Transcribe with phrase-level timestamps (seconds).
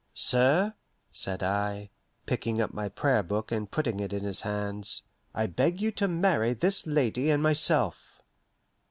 [0.15, 0.73] "Sir,"
[1.11, 1.91] said I,
[2.25, 5.03] picking up my Prayer Book and putting it in his hands,
[5.35, 8.19] "I beg you to marry this lady and myself."